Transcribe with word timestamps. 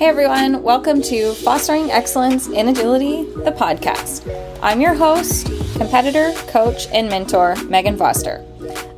Hey 0.00 0.06
everyone, 0.06 0.62
welcome 0.62 1.02
to 1.02 1.34
Fostering 1.34 1.90
Excellence 1.90 2.46
in 2.46 2.68
Agility, 2.68 3.24
the 3.44 3.52
podcast. 3.52 4.26
I'm 4.62 4.80
your 4.80 4.94
host, 4.94 5.44
competitor, 5.76 6.32
coach, 6.50 6.86
and 6.90 7.06
mentor, 7.10 7.54
Megan 7.68 7.98
Foster. 7.98 8.42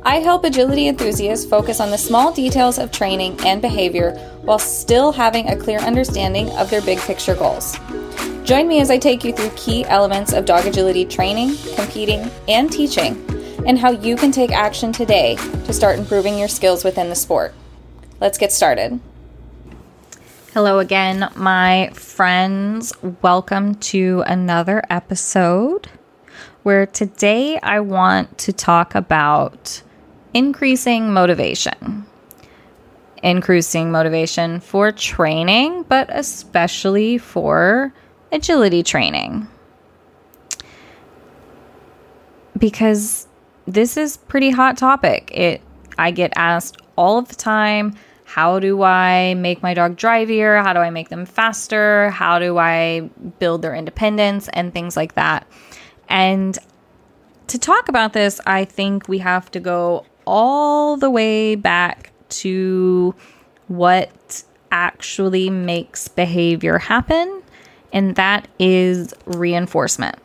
I 0.03 0.19
help 0.19 0.45
agility 0.45 0.87
enthusiasts 0.87 1.45
focus 1.45 1.81
on 1.81 1.91
the 1.91 1.97
small 1.97 2.31
details 2.31 2.79
of 2.79 2.89
training 2.89 3.37
and 3.45 3.61
behavior 3.61 4.13
while 4.43 4.59
still 4.59 5.11
having 5.11 5.49
a 5.49 5.57
clear 5.57 5.79
understanding 5.79 6.49
of 6.51 6.69
their 6.69 6.81
big 6.81 6.99
picture 6.99 7.35
goals. 7.35 7.77
Join 8.45 8.69
me 8.69 8.79
as 8.79 8.89
I 8.89 8.97
take 8.97 9.25
you 9.25 9.33
through 9.33 9.51
key 9.57 9.83
elements 9.83 10.31
of 10.31 10.45
dog 10.45 10.65
agility 10.67 11.03
training, 11.03 11.57
competing, 11.75 12.31
and 12.47 12.71
teaching, 12.71 13.21
and 13.67 13.77
how 13.77 13.91
you 13.91 14.15
can 14.15 14.31
take 14.31 14.53
action 14.53 14.93
today 14.93 15.35
to 15.65 15.73
start 15.73 15.99
improving 15.99 16.39
your 16.39 16.47
skills 16.47 16.85
within 16.85 17.09
the 17.09 17.15
sport. 17.15 17.53
Let's 18.21 18.37
get 18.37 18.53
started. 18.53 19.01
Hello 20.53 20.77
again, 20.77 21.31
my 21.35 21.89
friends. 21.95 22.93
Welcome 23.23 23.73
to 23.89 24.23
another 24.27 24.83
episode 24.87 25.89
where 26.61 26.85
today 26.85 27.57
I 27.63 27.79
want 27.79 28.37
to 28.37 28.53
talk 28.53 28.93
about 28.93 29.81
increasing 30.31 31.11
motivation. 31.11 32.05
Increasing 33.23 33.91
motivation 33.91 34.59
for 34.59 34.91
training, 34.91 35.85
but 35.89 36.07
especially 36.11 37.17
for 37.17 37.91
agility 38.31 38.83
training. 38.83 39.47
Because 42.55 43.27
this 43.65 43.97
is 43.97 44.17
pretty 44.17 44.51
hot 44.51 44.77
topic. 44.77 45.31
It 45.33 45.61
I 45.97 46.11
get 46.11 46.31
asked 46.35 46.77
all 46.95 47.17
of 47.17 47.27
the 47.27 47.35
time 47.35 47.95
how 48.33 48.57
do 48.57 48.81
I 48.81 49.35
make 49.35 49.61
my 49.61 49.75
dog 49.75 49.95
drivier? 49.95 50.59
How 50.63 50.73
do 50.73 50.79
I 50.79 50.89
make 50.89 51.09
them 51.09 51.23
faster? 51.23 52.09
How 52.09 52.39
do 52.39 52.57
I 52.57 53.11
build 53.37 53.61
their 53.61 53.75
independence 53.75 54.49
and 54.53 54.73
things 54.73 54.97
like 54.97 55.13
that? 55.13 55.45
And 56.09 56.57
to 57.45 57.59
talk 57.59 57.89
about 57.89 58.13
this, 58.13 58.41
I 58.47 58.65
think 58.65 59.07
we 59.07 59.19
have 59.19 59.51
to 59.51 59.59
go 59.59 60.07
all 60.25 60.97
the 60.97 61.11
way 61.11 61.53
back 61.53 62.11
to 62.29 63.13
what 63.67 64.43
actually 64.71 65.51
makes 65.51 66.07
behavior 66.07 66.79
happen, 66.79 67.43
and 67.91 68.15
that 68.15 68.47
is 68.57 69.13
reinforcement. 69.27 70.15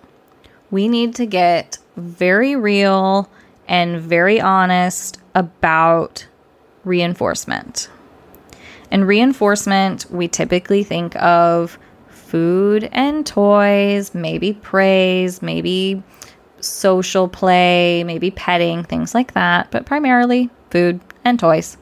We 0.70 0.88
need 0.88 1.14
to 1.16 1.26
get 1.26 1.76
very 1.98 2.56
real 2.56 3.28
and 3.66 4.00
very 4.00 4.40
honest 4.40 5.18
about 5.34 6.26
reinforcement. 6.84 7.90
And 8.90 9.06
reinforcement, 9.06 10.06
we 10.10 10.28
typically 10.28 10.82
think 10.82 11.14
of 11.16 11.78
food 12.08 12.88
and 12.92 13.26
toys, 13.26 14.14
maybe 14.14 14.52
praise, 14.54 15.40
maybe 15.42 16.02
social 16.60 17.28
play, 17.28 18.04
maybe 18.04 18.30
petting, 18.30 18.84
things 18.84 19.14
like 19.14 19.32
that, 19.34 19.70
but 19.70 19.86
primarily 19.86 20.50
food 20.70 21.00
and 21.24 21.38
toys. 21.38 21.76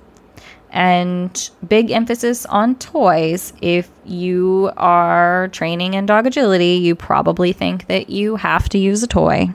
And 0.70 1.50
big 1.66 1.90
emphasis 1.90 2.44
on 2.46 2.74
toys. 2.76 3.52
If 3.62 3.90
you 4.04 4.70
are 4.76 5.48
training 5.48 5.94
in 5.94 6.06
dog 6.06 6.26
agility, 6.26 6.74
you 6.74 6.94
probably 6.94 7.52
think 7.52 7.86
that 7.86 8.10
you 8.10 8.36
have 8.36 8.68
to 8.70 8.78
use 8.78 9.02
a 9.02 9.06
toy. 9.06 9.54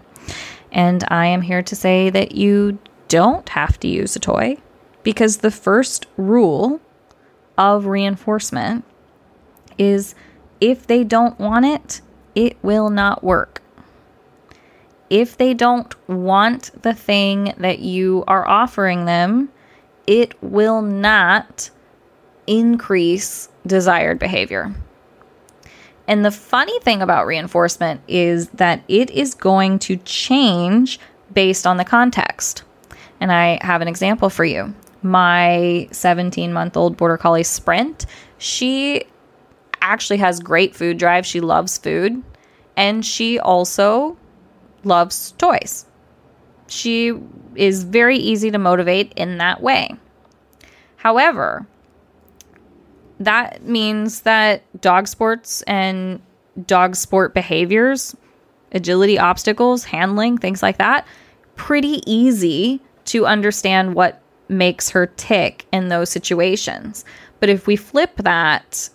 And 0.71 1.03
I 1.09 1.27
am 1.27 1.41
here 1.41 1.61
to 1.61 1.75
say 1.75 2.09
that 2.09 2.31
you 2.31 2.79
don't 3.07 3.47
have 3.49 3.79
to 3.81 3.87
use 3.87 4.15
a 4.15 4.19
toy 4.19 4.57
because 5.03 5.37
the 5.37 5.51
first 5.51 6.07
rule 6.17 6.79
of 7.57 7.85
reinforcement 7.85 8.83
is 9.77 10.15
if 10.59 10.85
they 10.87 11.03
don't 11.03 11.39
want 11.39 11.65
it, 11.65 12.01
it 12.35 12.57
will 12.63 12.89
not 12.89 13.23
work. 13.23 13.61
If 15.09 15.37
they 15.37 15.53
don't 15.53 15.93
want 16.07 16.71
the 16.83 16.93
thing 16.93 17.53
that 17.57 17.79
you 17.79 18.23
are 18.27 18.47
offering 18.47 19.05
them, 19.05 19.49
it 20.07 20.41
will 20.41 20.81
not 20.81 21.69
increase 22.47 23.49
desired 23.65 24.19
behavior. 24.19 24.73
And 26.07 26.25
the 26.25 26.31
funny 26.31 26.79
thing 26.79 27.01
about 27.01 27.25
reinforcement 27.25 28.01
is 28.07 28.49
that 28.49 28.83
it 28.87 29.09
is 29.11 29.33
going 29.33 29.79
to 29.79 29.97
change 29.97 30.99
based 31.33 31.67
on 31.67 31.77
the 31.77 31.85
context. 31.85 32.63
And 33.19 33.31
I 33.31 33.59
have 33.61 33.81
an 33.81 33.87
example 33.87 34.29
for 34.29 34.43
you 34.43 34.73
my 35.03 35.87
17 35.91 36.53
month 36.53 36.77
old 36.77 36.97
border 36.97 37.17
collie 37.17 37.43
Sprint, 37.43 38.05
she 38.37 39.03
actually 39.81 40.17
has 40.17 40.39
great 40.39 40.75
food 40.75 40.97
drive. 40.97 41.25
She 41.25 41.39
loves 41.39 41.77
food 41.77 42.21
and 42.77 43.05
she 43.05 43.39
also 43.39 44.17
loves 44.83 45.31
toys. 45.33 45.85
She 46.67 47.13
is 47.55 47.83
very 47.83 48.17
easy 48.17 48.51
to 48.51 48.57
motivate 48.57 49.13
in 49.15 49.37
that 49.39 49.61
way. 49.61 49.95
However, 50.95 51.67
that 53.19 53.63
means 53.63 54.21
that 54.21 54.63
dog 54.81 55.07
sports 55.07 55.61
and 55.63 56.21
dog 56.65 56.95
sport 56.95 57.33
behaviors, 57.33 58.15
agility 58.71 59.19
obstacles, 59.19 59.83
handling, 59.83 60.37
things 60.37 60.63
like 60.63 60.77
that, 60.77 61.05
pretty 61.55 62.01
easy 62.11 62.81
to 63.05 63.25
understand 63.25 63.95
what 63.95 64.21
makes 64.51 64.89
her 64.89 65.07
tick 65.07 65.65
in 65.71 65.87
those 65.87 66.09
situations. 66.09 67.05
But 67.39 67.49
if 67.49 67.65
we 67.65 67.75
flip 67.75 68.15
that, 68.17 68.89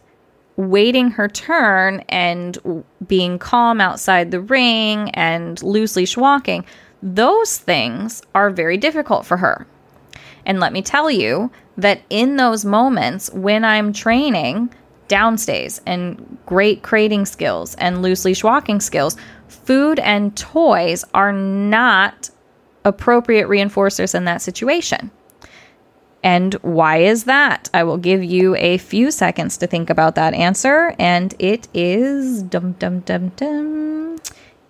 waiting 0.56 1.10
her 1.10 1.28
turn 1.28 2.00
and 2.08 2.84
being 3.06 3.38
calm 3.38 3.80
outside 3.80 4.30
the 4.30 4.40
ring 4.40 5.10
and 5.10 5.62
loose 5.62 5.96
leash 5.96 6.16
walking, 6.16 6.64
those 7.02 7.58
things 7.58 8.22
are 8.34 8.50
very 8.50 8.76
difficult 8.76 9.26
for 9.26 9.36
her. 9.36 9.66
And 10.46 10.60
let 10.60 10.72
me 10.72 10.80
tell 10.80 11.10
you 11.10 11.50
that 11.76 12.02
in 12.08 12.36
those 12.36 12.64
moments 12.64 13.30
when 13.32 13.64
I'm 13.64 13.92
training 13.92 14.72
downstays 15.08 15.80
and 15.86 16.38
great 16.46 16.82
crating 16.82 17.26
skills 17.26 17.74
and 17.76 18.02
loose 18.02 18.24
leash 18.24 18.42
walking 18.42 18.80
skills, 18.80 19.16
food 19.48 19.98
and 19.98 20.36
toys 20.36 21.04
are 21.14 21.32
not 21.32 22.30
appropriate 22.84 23.48
reinforcers 23.48 24.14
in 24.14 24.24
that 24.24 24.40
situation. 24.40 25.10
And 26.26 26.54
why 26.54 26.96
is 26.96 27.22
that? 27.24 27.70
I 27.72 27.84
will 27.84 27.98
give 27.98 28.24
you 28.24 28.56
a 28.56 28.78
few 28.78 29.12
seconds 29.12 29.56
to 29.58 29.68
think 29.68 29.88
about 29.88 30.16
that 30.16 30.34
answer. 30.34 30.92
And 30.98 31.32
it 31.38 31.68
is 31.72 32.42
dum 32.42 32.72
dum 32.80 32.98
dum 33.00 33.28
dum. 33.36 34.18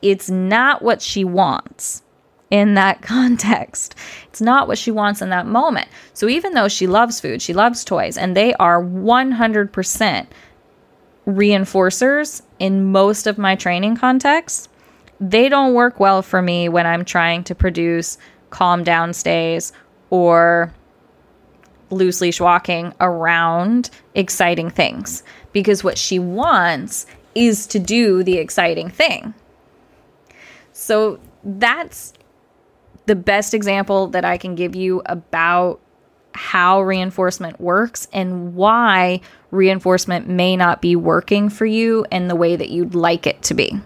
It's 0.02 0.28
not 0.28 0.82
what 0.82 1.00
she 1.00 1.24
wants 1.24 2.02
in 2.50 2.74
that 2.74 3.00
context. 3.14 3.94
It's 4.28 4.42
not 4.42 4.68
what 4.68 4.76
she 4.76 4.90
wants 4.90 5.22
in 5.22 5.30
that 5.30 5.46
moment. 5.46 5.88
So 6.12 6.28
even 6.28 6.52
though 6.52 6.68
she 6.68 6.86
loves 6.86 7.22
food, 7.22 7.40
she 7.40 7.54
loves 7.54 7.84
toys, 7.84 8.18
and 8.18 8.36
they 8.36 8.52
are 8.56 8.82
100% 8.84 10.26
reinforcers 11.26 12.42
in 12.58 12.92
most 12.92 13.26
of 13.26 13.38
my 13.38 13.56
training 13.56 13.96
contexts, 13.96 14.68
they 15.20 15.48
don't 15.48 15.72
work 15.72 15.98
well 15.98 16.20
for 16.20 16.42
me 16.42 16.68
when 16.68 16.86
I'm 16.86 17.06
trying 17.06 17.44
to 17.44 17.54
produce 17.54 18.18
calm 18.50 18.84
down 18.84 19.14
stays 19.14 19.72
or 20.10 20.70
loose 21.90 22.20
leash 22.20 22.40
walking 22.40 22.92
around 23.00 23.90
exciting 24.14 24.70
things 24.70 25.22
because 25.52 25.84
what 25.84 25.98
she 25.98 26.18
wants 26.18 27.06
is 27.34 27.66
to 27.68 27.78
do 27.78 28.22
the 28.22 28.38
exciting 28.38 28.88
thing. 28.88 29.34
So 30.72 31.18
that's 31.44 32.12
the 33.06 33.14
best 33.14 33.54
example 33.54 34.08
that 34.08 34.24
I 34.24 34.36
can 34.36 34.54
give 34.54 34.74
you 34.74 35.02
about 35.06 35.80
how 36.34 36.82
reinforcement 36.82 37.60
works 37.60 38.08
and 38.12 38.54
why 38.54 39.20
reinforcement 39.50 40.28
may 40.28 40.56
not 40.56 40.82
be 40.82 40.94
working 40.94 41.48
for 41.48 41.64
you 41.64 42.04
in 42.10 42.28
the 42.28 42.36
way 42.36 42.56
that 42.56 42.68
you'd 42.68 42.94
like 42.94 43.26
it 43.26 43.42
to 43.42 43.54
be. 43.54 43.80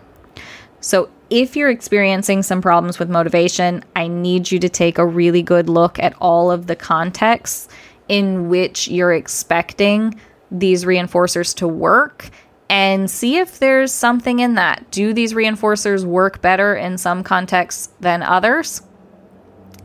So, 0.81 1.11
if 1.29 1.55
you're 1.55 1.71
experiencing 1.71 2.43
some 2.43 2.61
problems 2.61 2.99
with 2.99 3.09
motivation, 3.09 3.85
I 3.95 4.09
need 4.09 4.51
you 4.51 4.59
to 4.59 4.69
take 4.69 4.99
a 4.99 5.07
really 5.07 5.43
good 5.43 5.69
look 5.69 6.01
at 6.01 6.13
all 6.21 6.51
of 6.51 6.67
the 6.67 6.75
contexts 6.75 7.69
in 8.11 8.49
which 8.49 8.89
you're 8.89 9.13
expecting 9.13 10.21
these 10.51 10.85
reinforcers 10.85 11.55
to 11.55 11.69
work 11.69 12.29
and 12.69 13.09
see 13.09 13.37
if 13.37 13.61
there's 13.61 13.93
something 13.95 14.41
in 14.41 14.57
that. 14.57 14.91
Do 14.91 15.13
these 15.13 15.33
reinforcers 15.33 16.05
work 16.05 16.43
better 16.43 16.75
in 16.75 16.99
some 16.99 17.23
contexts 17.23 17.91
than 18.01 18.25
others? 18.25 18.83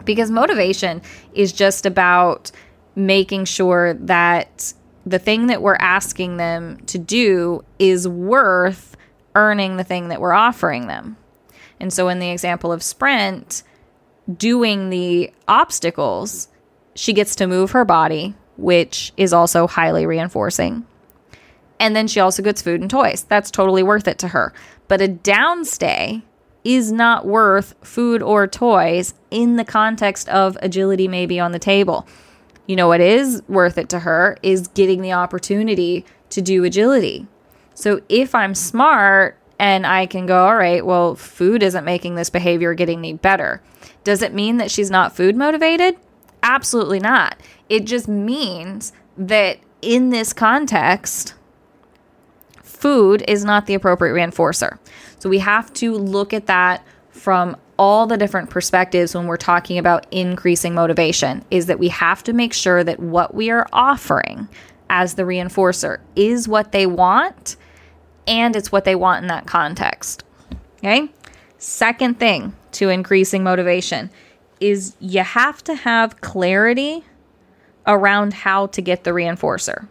Because 0.06 0.31
motivation 0.31 1.04
is 1.36 1.54
just 1.54 1.86
about 1.86 2.51
making 2.95 3.45
sure 3.45 3.94
that 3.94 4.74
the 5.06 5.19
thing 5.19 5.45
that 5.45 5.62
we're 5.62 5.75
asking 5.75 6.38
them 6.38 6.80
to 6.88 6.98
do 6.98 7.63
is 7.77 8.07
worth 8.07 8.98
earning 9.36 9.77
the 9.77 9.83
thing 9.83 10.07
that 10.07 10.19
we're 10.19 10.33
offering 10.33 10.88
them. 10.88 11.16
And 11.80 11.94
so, 11.94 12.07
in 12.07 12.18
the 12.18 12.31
example 12.31 12.72
of 12.72 12.81
sprint, 12.81 13.62
doing 14.36 14.89
the 14.89 15.31
obstacles 15.48 16.48
she 16.95 17.13
gets 17.13 17.36
to 17.36 17.47
move 17.47 17.71
her 17.71 17.86
body, 17.86 18.33
which 18.57 19.13
is 19.18 19.33
also 19.33 19.68
highly 19.68 20.06
reinforcing. 20.06 20.86
And 21.80 21.95
then 21.95 22.07
she 22.07 22.19
also 22.19 22.42
gets 22.42 22.62
food 22.62 22.81
and 22.81 22.89
toys. 22.89 23.25
That's 23.27 23.51
totally 23.51 23.83
worth 23.83 24.07
it 24.07 24.18
to 24.19 24.30
her. 24.30 24.53
But 24.88 25.01
a 25.01 25.07
downstay 25.07 26.24
is 26.63 26.92
not 26.92 27.25
worth 27.25 27.75
food 27.81 28.21
or 28.21 28.47
toys 28.47 29.13
in 29.30 29.57
the 29.57 29.65
context 29.65 30.27
of 30.30 30.57
agility 30.62 31.07
maybe 31.07 31.39
on 31.39 31.51
the 31.51 31.59
table. 31.59 32.07
You 32.65 32.75
know 32.75 32.88
what 32.88 33.01
is 33.01 33.44
worth 33.48 33.77
it 33.77 33.89
to 33.89 34.00
her 34.00 34.38
is 34.41 34.68
getting 34.69 35.01
the 35.01 35.13
opportunity 35.13 36.06
to 36.31 36.41
do 36.41 36.63
agility. 36.63 37.27
So 37.75 38.01
if 38.09 38.33
I'm 38.33 38.56
smart 38.56 39.38
and 39.59 39.86
I 39.86 40.06
can 40.07 40.25
go, 40.25 40.45
all 40.45 40.56
right, 40.56 40.83
well, 40.83 41.15
food 41.15 41.62
isn't 41.62 41.86
making 41.86 42.15
this 42.15 42.30
behavior 42.30 42.74
getting 42.74 43.00
me 43.00 43.13
better. 43.13 43.62
Does 44.03 44.21
it 44.21 44.33
mean 44.33 44.57
that 44.57 44.71
she's 44.71 44.89
not 44.89 45.15
food 45.15 45.36
motivated? 45.36 45.98
Absolutely 46.45 47.00
not. 47.00 47.42
It 47.69 47.86
just 47.86 48.07
means 48.07 48.94
that 49.18 49.57
in 49.81 50.12
this 50.12 50.31
context, 50.31 51.33
food 52.62 53.24
is 53.27 53.44
not 53.44 53.65
the 53.65 53.74
appropriate 53.74 54.13
reinforcer. 54.13 54.77
So 55.18 55.27
we 55.27 55.39
have 55.39 55.74
to 55.74 55.94
look 55.94 56.33
at 56.33 56.45
that 56.45 56.86
from 57.09 57.57
all 57.80 58.06
the 58.06 58.15
different 58.15 58.51
perspectives 58.51 59.15
when 59.15 59.25
we're 59.25 59.38
talking 59.38 59.80
about 59.80 60.06
increasing 60.12 60.75
motivation 60.75 61.44
is 61.50 61.65
that 61.65 61.80
we 61.80 61.88
have 61.88 62.21
to 62.24 62.31
make 62.31 62.53
sure 62.53 62.83
that 62.83 63.00
what 63.00 63.33
we 63.33 63.50
are 63.50 63.68
offering 63.74 64.48
as 64.88 65.15
the 65.15 65.24
reinforcer 65.24 66.00
is 66.15 66.48
what 66.48 66.71
they 66.71 66.86
want 66.86 67.56
and 68.27 68.56
it's 68.56 68.71
what 68.71 68.86
they 68.86 68.94
want 68.94 69.24
in 69.24 69.27
that 69.30 69.48
context. 69.48 70.24
Okay? 70.77 71.09
Second 71.57 72.19
thing 72.19 72.56
to 72.74 72.89
increasing 72.89 73.44
motivation 73.44 74.12
is 74.59 74.95
you 74.99 75.21
have 75.21 75.63
to 75.65 75.75
have 75.75 76.21
clarity 76.21 77.03
around 77.85 78.33
how 78.33 78.67
to 78.67 78.81
get 78.81 79.03
the 79.03 79.11
reinforcer. 79.11 79.87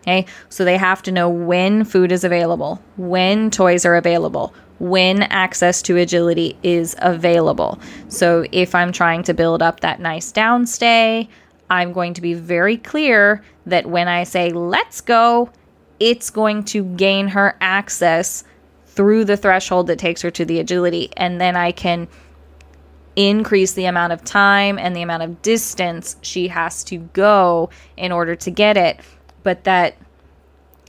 Okay, 0.00 0.26
so 0.48 0.64
they 0.64 0.76
have 0.76 1.00
to 1.02 1.12
know 1.12 1.28
when 1.28 1.84
food 1.84 2.10
is 2.10 2.24
available, 2.24 2.82
when 2.96 3.50
toys 3.50 3.86
are 3.86 3.94
available, 3.94 4.52
when 4.80 5.22
access 5.22 5.80
to 5.82 5.96
agility 5.96 6.58
is 6.64 6.96
available. 6.98 7.78
So 8.08 8.44
if 8.50 8.74
I'm 8.74 8.90
trying 8.90 9.22
to 9.24 9.34
build 9.34 9.62
up 9.62 9.78
that 9.80 10.00
nice 10.00 10.32
downstay, 10.32 11.28
I'm 11.70 11.92
going 11.92 12.14
to 12.14 12.20
be 12.20 12.34
very 12.34 12.76
clear 12.76 13.44
that 13.66 13.86
when 13.86 14.08
I 14.08 14.24
say 14.24 14.50
let's 14.50 15.00
go, 15.00 15.50
it's 16.00 16.30
going 16.30 16.64
to 16.64 16.82
gain 16.82 17.28
her 17.28 17.56
access 17.60 18.42
through 18.86 19.24
the 19.24 19.36
threshold 19.36 19.86
that 19.86 20.00
takes 20.00 20.20
her 20.22 20.32
to 20.32 20.44
the 20.44 20.58
agility. 20.58 21.10
And 21.16 21.40
then 21.40 21.54
I 21.54 21.70
can 21.70 22.08
increase 23.16 23.72
the 23.72 23.84
amount 23.84 24.12
of 24.12 24.24
time 24.24 24.78
and 24.78 24.96
the 24.96 25.02
amount 25.02 25.22
of 25.22 25.42
distance 25.42 26.16
she 26.22 26.48
has 26.48 26.82
to 26.84 26.96
go 26.96 27.68
in 27.96 28.10
order 28.10 28.34
to 28.34 28.50
get 28.50 28.76
it 28.76 29.00
but 29.42 29.64
that 29.64 29.96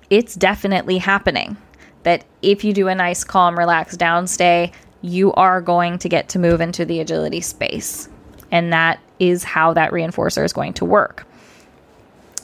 it's 0.09 0.35
definitely 0.35 0.97
happening. 0.97 1.57
That 2.03 2.25
if 2.41 2.63
you 2.63 2.73
do 2.73 2.87
a 2.87 2.95
nice, 2.95 3.23
calm, 3.23 3.57
relaxed 3.57 3.99
downstay, 3.99 4.71
you 5.01 5.33
are 5.33 5.61
going 5.61 5.97
to 5.99 6.09
get 6.09 6.29
to 6.29 6.39
move 6.39 6.61
into 6.61 6.85
the 6.85 6.99
agility 6.99 7.41
space. 7.41 8.09
And 8.51 8.71
that 8.73 8.99
is 9.19 9.43
how 9.43 9.73
that 9.73 9.91
reinforcer 9.91 10.43
is 10.43 10.53
going 10.53 10.73
to 10.73 10.85
work. 10.85 11.25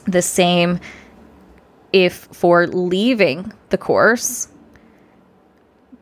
The 0.04 0.22
same 0.22 0.80
if 1.92 2.14
for 2.32 2.66
leaving 2.66 3.52
the 3.68 3.78
course, 3.78 4.48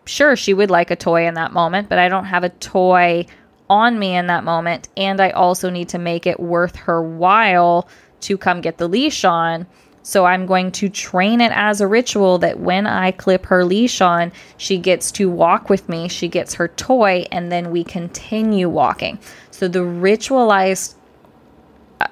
sure, 0.04 0.36
she 0.36 0.54
would 0.54 0.70
like 0.70 0.90
a 0.90 0.96
toy 0.96 1.26
in 1.26 1.34
that 1.34 1.52
moment, 1.52 1.88
but 1.88 1.98
I 1.98 2.08
don't 2.08 2.26
have 2.26 2.44
a 2.44 2.48
toy 2.48 3.26
on 3.70 3.98
me 3.98 4.14
in 4.16 4.26
that 4.28 4.44
moment. 4.44 4.88
And 4.96 5.20
I 5.20 5.30
also 5.30 5.70
need 5.70 5.88
to 5.90 5.98
make 5.98 6.26
it 6.26 6.40
worth 6.40 6.76
her 6.76 7.02
while 7.02 7.88
to 8.20 8.36
come 8.36 8.60
get 8.60 8.78
the 8.78 8.88
leash 8.88 9.24
on 9.24 9.66
so 10.08 10.24
I'm 10.24 10.46
going 10.46 10.72
to 10.72 10.88
train 10.88 11.42
it 11.42 11.52
as 11.54 11.82
a 11.82 11.86
ritual 11.86 12.38
that 12.38 12.58
when 12.58 12.86
I 12.86 13.10
clip 13.10 13.44
her 13.44 13.62
leash 13.62 14.00
on, 14.00 14.32
she 14.56 14.78
gets 14.78 15.12
to 15.12 15.28
walk 15.28 15.68
with 15.68 15.86
me, 15.86 16.08
she 16.08 16.28
gets 16.28 16.54
her 16.54 16.68
toy, 16.68 17.26
and 17.30 17.52
then 17.52 17.70
we 17.70 17.84
continue 17.84 18.70
walking. 18.70 19.18
So 19.50 19.68
the 19.68 19.80
ritualized 19.80 20.94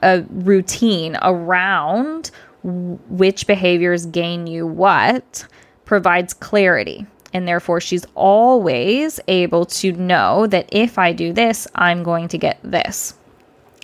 uh, 0.02 0.25
routine 0.29 1.17
around 1.23 2.32
which 2.62 3.47
behaviors 3.47 4.05
gain 4.05 4.47
you 4.47 4.67
what 4.67 5.47
provides 5.87 6.35
clarity. 6.35 7.06
And 7.37 7.47
therefore, 7.47 7.83
she's 7.83 8.06
always 8.15 9.21
able 9.29 9.67
to 9.67 9.93
know 9.93 10.47
that 10.47 10.71
if 10.73 10.99
I 10.99 11.12
do 11.12 11.35
this, 11.35 11.69
I'm 11.75 12.03
going 12.03 12.29
to 12.29 12.38
get 12.38 12.59
this. 12.62 13.12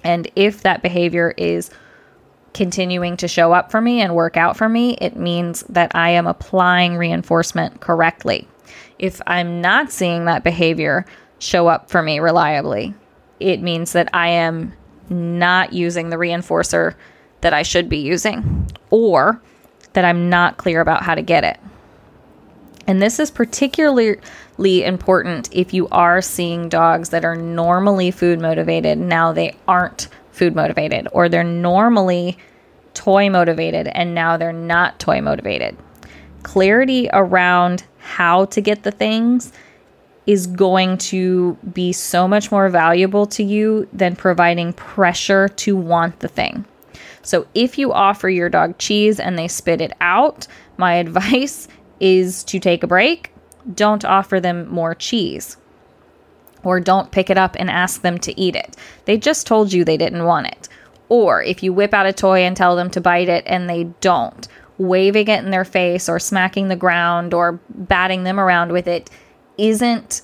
And 0.02 0.26
if 0.34 0.62
that 0.62 0.80
behavior 0.80 1.34
is 1.36 1.70
continuing 2.54 3.18
to 3.18 3.28
show 3.28 3.52
up 3.52 3.70
for 3.70 3.78
me 3.78 4.00
and 4.00 4.14
work 4.14 4.38
out 4.38 4.56
for 4.56 4.70
me, 4.70 4.96
it 5.02 5.16
means 5.16 5.64
that 5.64 5.94
I 5.94 6.08
am 6.12 6.26
applying 6.26 6.96
reinforcement 6.96 7.82
correctly. 7.82 8.48
If 8.98 9.20
I'm 9.26 9.60
not 9.60 9.92
seeing 9.92 10.24
that 10.24 10.44
behavior 10.44 11.04
show 11.38 11.68
up 11.68 11.90
for 11.90 12.02
me 12.02 12.20
reliably, 12.20 12.94
it 13.38 13.60
means 13.60 13.92
that 13.92 14.08
I 14.14 14.28
am 14.28 14.72
not 15.10 15.74
using 15.74 16.08
the 16.08 16.16
reinforcer 16.16 16.94
that 17.42 17.52
I 17.52 17.64
should 17.64 17.90
be 17.90 17.98
using 17.98 18.66
or 18.88 19.42
that 19.92 20.06
I'm 20.06 20.30
not 20.30 20.56
clear 20.56 20.80
about 20.80 21.02
how 21.02 21.14
to 21.14 21.20
get 21.20 21.44
it. 21.44 21.60
And 22.86 23.00
this 23.00 23.18
is 23.18 23.30
particularly 23.30 24.18
important 24.84 25.48
if 25.52 25.72
you 25.72 25.88
are 25.88 26.20
seeing 26.20 26.68
dogs 26.68 27.10
that 27.10 27.24
are 27.24 27.36
normally 27.36 28.10
food 28.10 28.40
motivated. 28.40 28.98
Now 28.98 29.32
they 29.32 29.54
aren't 29.68 30.08
food 30.32 30.54
motivated, 30.54 31.08
or 31.12 31.28
they're 31.28 31.44
normally 31.44 32.38
toy 32.94 33.30
motivated 33.30 33.88
and 33.88 34.14
now 34.14 34.36
they're 34.36 34.52
not 34.52 34.98
toy 34.98 35.20
motivated. 35.20 35.76
Clarity 36.42 37.08
around 37.12 37.84
how 37.98 38.46
to 38.46 38.60
get 38.60 38.82
the 38.82 38.90
things 38.90 39.52
is 40.26 40.46
going 40.46 40.98
to 40.98 41.54
be 41.72 41.92
so 41.92 42.28
much 42.28 42.50
more 42.50 42.68
valuable 42.68 43.26
to 43.26 43.42
you 43.42 43.88
than 43.92 44.14
providing 44.14 44.72
pressure 44.72 45.48
to 45.48 45.76
want 45.76 46.20
the 46.20 46.28
thing. 46.28 46.64
So, 47.22 47.46
if 47.54 47.78
you 47.78 47.92
offer 47.92 48.28
your 48.28 48.48
dog 48.48 48.78
cheese 48.78 49.20
and 49.20 49.38
they 49.38 49.48
spit 49.48 49.80
it 49.80 49.92
out, 50.00 50.46
my 50.76 50.94
advice 51.04 51.68
is 52.02 52.44
to 52.44 52.58
take 52.58 52.82
a 52.82 52.86
break. 52.86 53.32
Don't 53.74 54.04
offer 54.04 54.40
them 54.40 54.68
more 54.68 54.94
cheese 54.94 55.56
or 56.64 56.80
don't 56.80 57.10
pick 57.10 57.30
it 57.30 57.38
up 57.38 57.56
and 57.58 57.70
ask 57.70 58.02
them 58.02 58.18
to 58.18 58.38
eat 58.38 58.56
it. 58.56 58.76
They 59.04 59.16
just 59.16 59.46
told 59.46 59.72
you 59.72 59.84
they 59.84 59.96
didn't 59.96 60.24
want 60.24 60.48
it. 60.48 60.68
Or 61.08 61.42
if 61.42 61.62
you 61.62 61.72
whip 61.72 61.94
out 61.94 62.06
a 62.06 62.12
toy 62.12 62.40
and 62.40 62.56
tell 62.56 62.76
them 62.76 62.90
to 62.90 63.00
bite 63.00 63.28
it 63.28 63.44
and 63.46 63.68
they 63.68 63.84
don't, 64.00 64.48
waving 64.78 65.28
it 65.28 65.44
in 65.44 65.50
their 65.50 65.64
face 65.64 66.08
or 66.08 66.18
smacking 66.18 66.68
the 66.68 66.76
ground 66.76 67.34
or 67.34 67.60
batting 67.68 68.24
them 68.24 68.40
around 68.40 68.72
with 68.72 68.88
it 68.88 69.10
isn't 69.58 70.22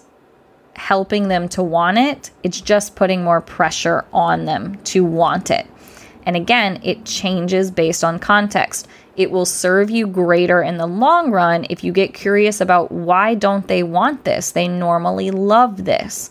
helping 0.75 1.29
them 1.29 1.49
to 1.51 1.63
want 1.63 1.99
it. 1.99 2.31
It's 2.43 2.61
just 2.61 2.97
putting 2.97 3.23
more 3.23 3.41
pressure 3.41 4.05
on 4.13 4.47
them 4.47 4.79
to 4.85 5.05
want 5.05 5.51
it. 5.51 5.67
And 6.25 6.37
again, 6.37 6.81
it 6.83 7.05
changes 7.05 7.71
based 7.71 8.05
on 8.05 8.19
context. 8.19 8.89
It 9.19 9.33
will 9.33 9.45
serve 9.45 9.91
you 9.91 10.07
greater 10.07 10.63
in 10.63 10.79
the 10.79 10.87
long 10.87 11.33
run 11.33 11.67
if 11.69 11.83
you 11.83 11.93
get 11.93 12.15
curious 12.15 12.61
about 12.61 12.93
why 12.93 13.35
don't 13.35 13.67
they 13.67 13.83
want 13.83 14.25
this? 14.25 14.53
They 14.53 14.69
normally 14.69 15.33
love 15.33 15.85
this. 15.85 16.31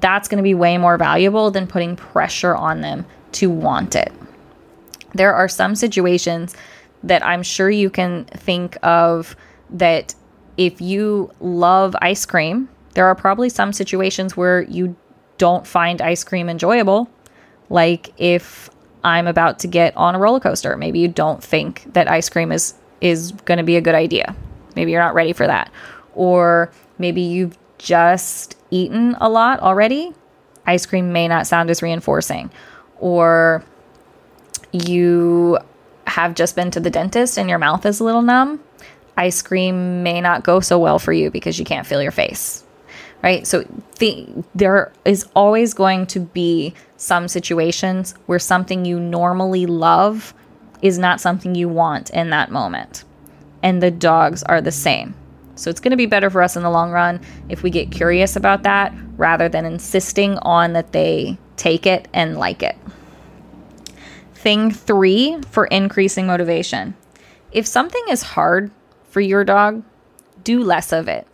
That's 0.00 0.28
going 0.28 0.36
to 0.36 0.42
be 0.42 0.54
way 0.54 0.76
more 0.76 0.98
valuable 0.98 1.50
than 1.50 1.66
putting 1.66 1.96
pressure 1.96 2.54
on 2.54 2.82
them 2.82 3.06
to 3.32 3.48
want 3.48 3.96
it. 3.96 4.12
There 5.14 5.34
are 5.34 5.48
some 5.48 5.74
situations 5.74 6.54
that 7.02 7.24
I'm 7.24 7.42
sure 7.42 7.70
you 7.70 7.88
can 7.88 8.26
think 8.26 8.76
of 8.82 9.34
that 9.70 10.14
if 10.58 10.82
you 10.82 11.30
love 11.40 11.96
ice 12.02 12.26
cream, 12.26 12.68
there 12.92 13.06
are 13.06 13.14
probably 13.14 13.48
some 13.48 13.72
situations 13.72 14.36
where 14.36 14.62
you 14.62 14.94
don't 15.38 15.66
find 15.66 16.02
ice 16.02 16.24
cream 16.24 16.50
enjoyable. 16.50 17.08
Like 17.70 18.12
if 18.18 18.68
I'm 19.04 19.26
about 19.26 19.60
to 19.60 19.68
get 19.68 19.96
on 19.96 20.14
a 20.14 20.18
roller 20.18 20.40
coaster. 20.40 20.76
Maybe 20.76 20.98
you 20.98 21.08
don't 21.08 21.42
think 21.42 21.92
that 21.94 22.08
ice 22.08 22.28
cream 22.28 22.52
is 22.52 22.74
is 23.00 23.32
going 23.44 23.58
to 23.58 23.64
be 23.64 23.76
a 23.76 23.80
good 23.80 23.94
idea. 23.94 24.34
Maybe 24.74 24.90
you're 24.90 25.02
not 25.02 25.14
ready 25.14 25.32
for 25.32 25.46
that. 25.46 25.70
Or 26.14 26.72
maybe 26.98 27.20
you've 27.20 27.56
just 27.78 28.56
eaten 28.70 29.16
a 29.20 29.28
lot 29.28 29.60
already. 29.60 30.12
Ice 30.66 30.84
cream 30.84 31.12
may 31.12 31.28
not 31.28 31.46
sound 31.46 31.70
as 31.70 31.80
reinforcing. 31.80 32.50
Or 32.98 33.64
you 34.72 35.58
have 36.06 36.34
just 36.34 36.56
been 36.56 36.70
to 36.72 36.80
the 36.80 36.90
dentist 36.90 37.38
and 37.38 37.48
your 37.48 37.58
mouth 37.58 37.86
is 37.86 38.00
a 38.00 38.04
little 38.04 38.22
numb. 38.22 38.60
Ice 39.16 39.42
cream 39.42 40.02
may 40.02 40.20
not 40.20 40.42
go 40.42 40.58
so 40.58 40.78
well 40.78 40.98
for 40.98 41.12
you 41.12 41.30
because 41.30 41.58
you 41.58 41.64
can't 41.64 41.86
feel 41.86 42.02
your 42.02 42.12
face 42.12 42.64
right? 43.22 43.46
So 43.46 43.64
the, 43.98 44.26
there 44.54 44.92
is 45.04 45.26
always 45.34 45.74
going 45.74 46.06
to 46.08 46.20
be 46.20 46.74
some 46.96 47.28
situations 47.28 48.14
where 48.26 48.38
something 48.38 48.84
you 48.84 49.00
normally 49.00 49.66
love 49.66 50.34
is 50.82 50.98
not 50.98 51.20
something 51.20 51.54
you 51.54 51.68
want 51.68 52.10
in 52.10 52.30
that 52.30 52.50
moment. 52.50 53.04
And 53.62 53.82
the 53.82 53.90
dogs 53.90 54.42
are 54.44 54.60
the 54.60 54.72
same. 54.72 55.14
So 55.56 55.70
it's 55.70 55.80
going 55.80 55.90
to 55.90 55.96
be 55.96 56.06
better 56.06 56.30
for 56.30 56.40
us 56.40 56.56
in 56.56 56.62
the 56.62 56.70
long 56.70 56.92
run 56.92 57.20
if 57.48 57.64
we 57.64 57.70
get 57.70 57.90
curious 57.90 58.36
about 58.36 58.62
that 58.62 58.94
rather 59.16 59.48
than 59.48 59.64
insisting 59.64 60.38
on 60.38 60.72
that 60.74 60.92
they 60.92 61.36
take 61.56 61.84
it 61.84 62.06
and 62.14 62.38
like 62.38 62.62
it. 62.62 62.76
Thing 64.34 64.70
three 64.70 65.40
for 65.50 65.66
increasing 65.66 66.28
motivation 66.28 66.94
if 67.50 67.66
something 67.66 68.04
is 68.10 68.22
hard 68.22 68.70
for 69.08 69.20
your 69.20 69.42
dog, 69.42 69.82
do 70.44 70.62
less 70.62 70.92
of 70.92 71.08
it. 71.08 71.26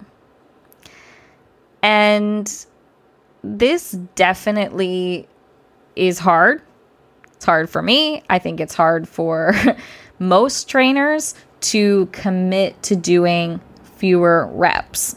And 1.84 2.50
this 3.42 3.90
definitely 4.14 5.28
is 5.94 6.18
hard. 6.18 6.62
It's 7.34 7.44
hard 7.44 7.68
for 7.68 7.82
me. 7.82 8.22
I 8.30 8.38
think 8.38 8.58
it's 8.58 8.72
hard 8.72 9.06
for 9.06 9.54
most 10.18 10.66
trainers 10.66 11.34
to 11.60 12.06
commit 12.06 12.82
to 12.84 12.96
doing 12.96 13.60
fewer 13.96 14.46
reps. 14.54 15.16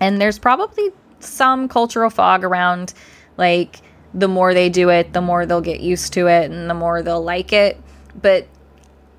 And 0.00 0.20
there's 0.20 0.38
probably 0.38 0.90
some 1.20 1.66
cultural 1.68 2.10
fog 2.10 2.44
around 2.44 2.92
like 3.38 3.80
the 4.12 4.28
more 4.28 4.52
they 4.52 4.68
do 4.68 4.90
it, 4.90 5.14
the 5.14 5.22
more 5.22 5.46
they'll 5.46 5.62
get 5.62 5.80
used 5.80 6.12
to 6.12 6.26
it 6.26 6.50
and 6.50 6.68
the 6.68 6.74
more 6.74 7.02
they'll 7.02 7.24
like 7.24 7.54
it. 7.54 7.80
But 8.20 8.46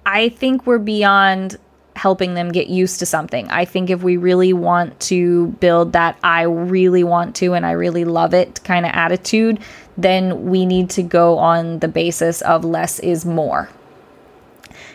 I 0.06 0.30
think 0.30 0.68
we're 0.68 0.78
beyond 0.78 1.58
helping 1.96 2.34
them 2.34 2.52
get 2.52 2.68
used 2.68 3.00
to 3.00 3.06
something. 3.06 3.50
I 3.50 3.66
think 3.66 3.90
if 3.90 4.04
we 4.04 4.18
really 4.18 4.52
want 4.54 5.00
to 5.02 5.48
build 5.60 5.94
that 5.94 6.18
I 6.24 6.44
really 6.44 7.04
want 7.04 7.36
to 7.38 7.54
and 7.54 7.66
I 7.66 7.72
really 7.72 8.04
love 8.04 8.34
it 8.34 8.62
kind 8.64 8.86
of 8.86 8.92
attitude, 8.94 9.60
then 9.98 10.46
we 10.46 10.66
need 10.66 10.90
to 10.92 11.04
go 11.04 11.38
on 11.38 11.80
the 11.80 11.88
basis 11.88 12.42
of 12.42 12.66
less 12.66 13.00
is 13.00 13.26
more. 13.26 13.70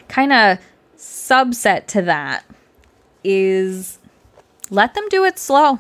Kind 0.09 0.33
of 0.33 0.59
subset 0.99 1.87
to 1.89 2.03
that 2.03 2.45
is 3.25 3.99
let 4.69 4.95
them 4.95 5.09
do 5.09 5.25
it 5.25 5.39
slow. 5.39 5.79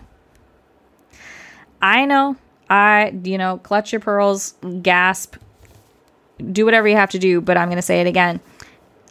I 1.83 2.07
know, 2.07 2.37
I, 2.71 3.15
you 3.25 3.37
know, 3.37 3.59
clutch 3.59 3.93
your 3.93 4.01
pearls, 4.01 4.55
gasp, 4.83 5.37
do 6.53 6.65
whatever 6.65 6.89
you 6.89 6.97
have 6.97 7.11
to 7.11 7.19
do, 7.19 7.43
but 7.43 7.59
I'm 7.59 7.69
going 7.69 7.77
to 7.77 7.83
say 7.83 8.01
it 8.01 8.07
again. 8.07 8.41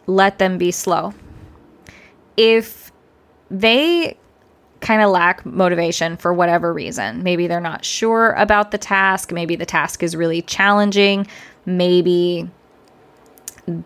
Let 0.06 0.38
them 0.38 0.58
be 0.58 0.72
slow 0.72 1.14
if 2.40 2.90
they 3.50 4.16
kind 4.80 5.02
of 5.02 5.10
lack 5.10 5.44
motivation 5.44 6.16
for 6.16 6.32
whatever 6.32 6.72
reason, 6.72 7.22
maybe 7.22 7.46
they're 7.46 7.60
not 7.60 7.84
sure 7.84 8.32
about 8.32 8.70
the 8.70 8.78
task, 8.78 9.30
maybe 9.30 9.56
the 9.56 9.66
task 9.66 10.02
is 10.02 10.16
really 10.16 10.40
challenging, 10.40 11.26
maybe 11.66 12.48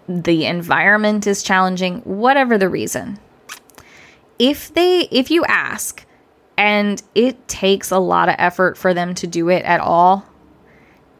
the 0.08 0.46
environment 0.46 1.26
is 1.26 1.42
challenging, 1.42 1.98
whatever 2.02 2.56
the 2.56 2.68
reason. 2.68 3.18
If 4.38 4.72
they 4.72 5.08
if 5.10 5.32
you 5.32 5.44
ask 5.46 6.06
and 6.56 7.02
it 7.16 7.48
takes 7.48 7.90
a 7.90 7.98
lot 7.98 8.28
of 8.28 8.36
effort 8.38 8.78
for 8.78 8.94
them 8.94 9.16
to 9.16 9.26
do 9.26 9.48
it 9.48 9.64
at 9.64 9.80
all, 9.80 10.24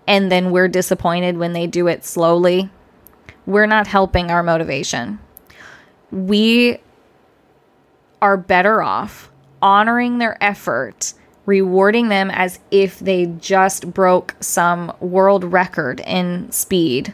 and 0.06 0.30
then 0.30 0.52
we're 0.52 0.68
disappointed 0.68 1.36
when 1.36 1.52
they 1.52 1.66
do 1.66 1.88
it 1.88 2.04
slowly, 2.04 2.70
we're 3.44 3.66
not 3.66 3.88
helping 3.88 4.30
our 4.30 4.44
motivation. 4.44 5.18
We 6.12 6.78
are 8.24 8.38
better 8.38 8.80
off 8.80 9.30
honoring 9.60 10.16
their 10.16 10.42
effort, 10.42 11.12
rewarding 11.44 12.08
them 12.08 12.30
as 12.30 12.58
if 12.70 12.98
they 12.98 13.26
just 13.38 13.92
broke 13.92 14.34
some 14.40 14.90
world 14.98 15.44
record 15.44 16.00
in 16.00 16.50
speed, 16.50 17.12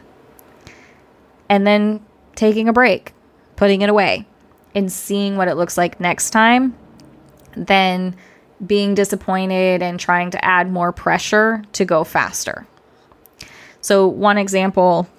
and 1.49 1.67
then 1.67 1.99
taking 2.35 2.69
a 2.69 2.73
break, 2.73 3.13
putting 3.57 3.81
it 3.81 3.89
away, 3.89 4.25
and 4.73 4.89
seeing 4.89 5.35
what 5.35 5.49
it 5.49 5.55
looks 5.55 5.77
like 5.77 5.99
next 5.99 6.29
time, 6.29 6.77
than 7.57 8.15
being 8.65 8.95
disappointed 8.95 9.81
and 9.81 9.99
trying 9.99 10.31
to 10.31 10.45
add 10.45 10.71
more 10.71 10.93
pressure 10.93 11.61
to 11.73 11.83
go 11.83 12.05
faster. 12.05 12.65
So, 13.81 14.07
one 14.07 14.37
example 14.37 15.09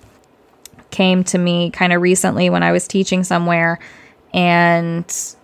came 0.90 1.22
to 1.24 1.36
me 1.36 1.70
kind 1.70 1.92
of 1.92 2.00
recently 2.00 2.48
when 2.48 2.62
I 2.62 2.72
was 2.72 2.88
teaching 2.88 3.24
somewhere, 3.24 3.78
and 4.32 5.36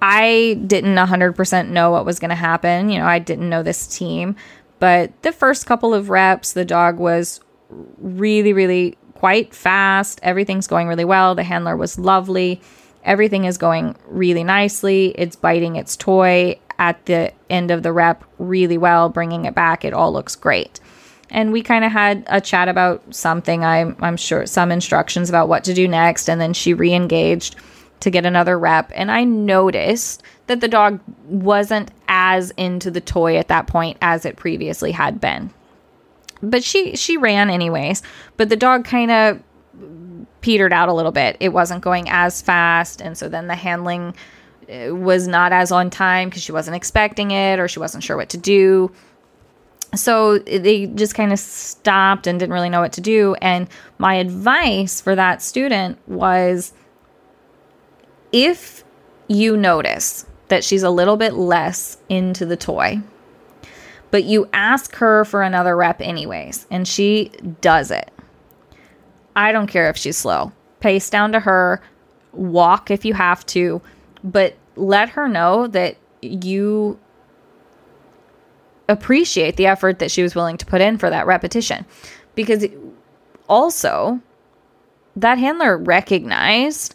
I 0.00 0.60
didn't 0.66 0.94
100% 0.94 1.68
know 1.68 1.90
what 1.90 2.06
was 2.06 2.18
going 2.18 2.30
to 2.30 2.36
happen. 2.36 2.90
You 2.90 2.98
know, 2.98 3.06
I 3.06 3.18
didn't 3.18 3.48
know 3.48 3.62
this 3.62 3.86
team, 3.86 4.36
but 4.78 5.22
the 5.22 5.32
first 5.32 5.66
couple 5.66 5.92
of 5.94 6.10
reps, 6.10 6.52
the 6.52 6.64
dog 6.64 6.98
was 6.98 7.40
really, 7.98 8.52
really 8.52 8.96
quite 9.14 9.52
fast. 9.52 10.20
Everything's 10.22 10.66
going 10.66 10.86
really 10.86 11.04
well. 11.04 11.34
The 11.34 11.42
handler 11.42 11.76
was 11.76 11.98
lovely. 11.98 12.60
Everything 13.04 13.44
is 13.44 13.58
going 13.58 13.96
really 14.06 14.44
nicely. 14.44 15.14
It's 15.16 15.36
biting 15.36 15.76
its 15.76 15.96
toy 15.96 16.58
at 16.78 17.04
the 17.06 17.32
end 17.50 17.70
of 17.70 17.82
the 17.82 17.92
rep 17.92 18.24
really 18.38 18.78
well, 18.78 19.08
bringing 19.08 19.44
it 19.44 19.54
back. 19.54 19.84
It 19.84 19.92
all 19.92 20.12
looks 20.12 20.36
great. 20.36 20.78
And 21.30 21.52
we 21.52 21.62
kind 21.62 21.84
of 21.84 21.92
had 21.92 22.24
a 22.28 22.40
chat 22.40 22.68
about 22.68 23.14
something. 23.14 23.64
I'm, 23.64 23.96
I'm 24.00 24.16
sure 24.16 24.46
some 24.46 24.70
instructions 24.70 25.28
about 25.28 25.48
what 25.48 25.64
to 25.64 25.74
do 25.74 25.88
next. 25.88 26.30
And 26.30 26.40
then 26.40 26.52
she 26.52 26.72
re 26.72 26.94
engaged 26.94 27.56
to 28.00 28.10
get 28.10 28.26
another 28.26 28.58
rep. 28.58 28.90
And 28.94 29.10
I 29.10 29.24
noticed 29.24 30.22
that 30.46 30.60
the 30.60 30.68
dog 30.68 31.00
wasn't 31.26 31.90
as 32.08 32.50
into 32.52 32.90
the 32.90 33.00
toy 33.00 33.36
at 33.36 33.48
that 33.48 33.66
point 33.66 33.98
as 34.00 34.24
it 34.24 34.36
previously 34.36 34.92
had 34.92 35.20
been. 35.20 35.50
But 36.42 36.62
she 36.62 36.96
she 36.96 37.16
ran 37.16 37.50
anyways, 37.50 38.02
but 38.36 38.48
the 38.48 38.56
dog 38.56 38.84
kind 38.84 39.10
of 39.10 39.42
petered 40.40 40.72
out 40.72 40.88
a 40.88 40.92
little 40.92 41.12
bit. 41.12 41.36
It 41.40 41.48
wasn't 41.50 41.82
going 41.82 42.08
as 42.08 42.40
fast 42.40 43.00
and 43.00 43.18
so 43.18 43.28
then 43.28 43.48
the 43.48 43.56
handling 43.56 44.14
uh, 44.68 44.94
was 44.94 45.26
not 45.26 45.52
as 45.52 45.72
on 45.72 45.90
time 45.90 46.28
because 46.28 46.42
she 46.42 46.52
wasn't 46.52 46.76
expecting 46.76 47.32
it 47.32 47.58
or 47.58 47.66
she 47.66 47.80
wasn't 47.80 48.04
sure 48.04 48.16
what 48.16 48.28
to 48.30 48.38
do. 48.38 48.92
So 49.94 50.38
they 50.38 50.86
just 50.86 51.14
kind 51.14 51.32
of 51.32 51.38
stopped 51.38 52.26
and 52.26 52.38
didn't 52.38 52.52
really 52.52 52.68
know 52.68 52.82
what 52.82 52.92
to 52.92 53.00
do. 53.00 53.34
And 53.40 53.68
my 53.96 54.14
advice 54.14 55.00
for 55.00 55.14
that 55.14 55.42
student 55.42 55.98
was 56.06 56.72
if 58.32 58.84
you 59.28 59.56
notice 59.56 60.26
that 60.48 60.64
she's 60.64 60.82
a 60.82 60.90
little 60.90 61.16
bit 61.16 61.34
less 61.34 61.98
into 62.08 62.46
the 62.46 62.56
toy, 62.56 63.00
but 64.10 64.24
you 64.24 64.48
ask 64.52 64.94
her 64.96 65.24
for 65.24 65.42
another 65.42 65.76
rep 65.76 66.00
anyways, 66.00 66.66
and 66.70 66.88
she 66.88 67.30
does 67.60 67.90
it. 67.90 68.10
I 69.36 69.52
don't 69.52 69.66
care 69.66 69.88
if 69.90 69.96
she's 69.96 70.16
slow. 70.16 70.52
Pace 70.80 71.10
down 71.10 71.32
to 71.32 71.40
her, 71.40 71.82
walk 72.32 72.90
if 72.90 73.04
you 73.04 73.14
have 73.14 73.44
to, 73.46 73.82
but 74.24 74.56
let 74.76 75.10
her 75.10 75.28
know 75.28 75.66
that 75.66 75.96
you 76.22 76.98
appreciate 78.88 79.56
the 79.56 79.66
effort 79.66 79.98
that 79.98 80.10
she 80.10 80.22
was 80.22 80.34
willing 80.34 80.56
to 80.56 80.66
put 80.66 80.80
in 80.80 80.96
for 80.98 81.10
that 81.10 81.26
repetition. 81.26 81.84
Because 82.34 82.64
also, 83.48 84.20
that 85.16 85.38
handler 85.38 85.76
recognized 85.76 86.94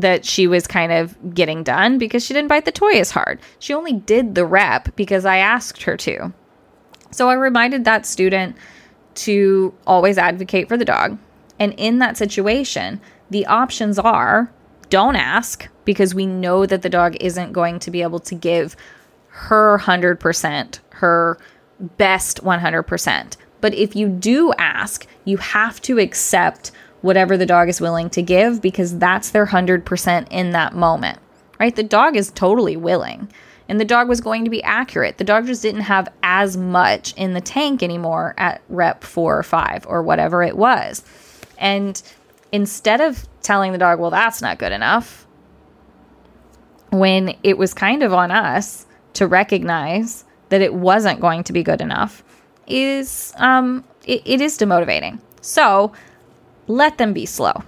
that 0.00 0.24
she 0.24 0.46
was 0.46 0.66
kind 0.66 0.92
of 0.92 1.34
getting 1.34 1.62
done 1.62 1.98
because 1.98 2.24
she 2.24 2.34
didn't 2.34 2.48
bite 2.48 2.64
the 2.64 2.72
toy 2.72 2.98
as 2.98 3.10
hard. 3.10 3.40
She 3.58 3.74
only 3.74 3.92
did 3.92 4.34
the 4.34 4.44
rep 4.44 4.94
because 4.96 5.24
I 5.24 5.38
asked 5.38 5.82
her 5.82 5.96
to. 5.98 6.32
So 7.10 7.28
I 7.28 7.34
reminded 7.34 7.84
that 7.84 8.06
student 8.06 8.56
to 9.16 9.74
always 9.86 10.18
advocate 10.18 10.68
for 10.68 10.76
the 10.76 10.84
dog. 10.84 11.18
And 11.58 11.74
in 11.76 11.98
that 11.98 12.16
situation, 12.16 13.00
the 13.28 13.46
options 13.46 13.98
are 13.98 14.52
don't 14.88 15.16
ask 15.16 15.68
because 15.84 16.14
we 16.14 16.26
know 16.26 16.66
that 16.66 16.82
the 16.82 16.88
dog 16.88 17.16
isn't 17.20 17.52
going 17.52 17.78
to 17.80 17.90
be 17.90 18.02
able 18.02 18.18
to 18.20 18.34
give 18.34 18.76
her 19.28 19.78
100%, 19.78 20.80
her 20.90 21.38
best 21.96 22.42
100%. 22.42 23.36
But 23.60 23.74
if 23.74 23.94
you 23.94 24.08
do 24.08 24.52
ask, 24.54 25.06
you 25.24 25.36
have 25.36 25.80
to 25.82 25.98
accept 25.98 26.72
whatever 27.02 27.36
the 27.36 27.46
dog 27.46 27.68
is 27.68 27.80
willing 27.80 28.10
to 28.10 28.22
give 28.22 28.60
because 28.60 28.98
that's 28.98 29.30
their 29.30 29.46
100% 29.46 30.26
in 30.30 30.50
that 30.50 30.74
moment, 30.74 31.18
right? 31.58 31.74
The 31.74 31.82
dog 31.82 32.16
is 32.16 32.30
totally 32.30 32.76
willing 32.76 33.28
and 33.70 33.80
the 33.80 33.84
dog 33.84 34.08
was 34.08 34.20
going 34.20 34.44
to 34.44 34.50
be 34.50 34.62
accurate. 34.64 35.18
The 35.18 35.24
dog 35.24 35.46
just 35.46 35.62
didn't 35.62 35.82
have 35.82 36.08
as 36.24 36.56
much 36.56 37.14
in 37.14 37.34
the 37.34 37.40
tank 37.40 37.84
anymore 37.84 38.34
at 38.36 38.60
rep 38.68 39.04
four 39.04 39.38
or 39.38 39.44
five 39.44 39.86
or 39.86 40.02
whatever 40.02 40.42
it 40.42 40.56
was. 40.56 41.04
And 41.56 42.02
instead 42.50 43.00
of 43.00 43.28
telling 43.42 43.70
the 43.70 43.78
dog, 43.78 44.00
well, 44.00 44.10
that's 44.10 44.42
not 44.42 44.58
good 44.58 44.72
enough, 44.72 45.24
when 46.90 47.36
it 47.44 47.58
was 47.58 47.72
kind 47.72 48.02
of 48.02 48.12
on 48.12 48.32
us 48.32 48.86
to 49.12 49.28
recognize 49.28 50.24
that 50.48 50.60
it 50.60 50.74
wasn't 50.74 51.20
going 51.20 51.44
to 51.44 51.52
be 51.52 51.62
good 51.62 51.80
enough, 51.80 52.24
is 52.66 53.32
um, 53.36 53.84
it, 54.04 54.22
it 54.24 54.40
is 54.40 54.58
demotivating. 54.58 55.20
So 55.42 55.92
let 56.70 56.98
them 56.98 57.12
be 57.12 57.26
slow. 57.26 57.64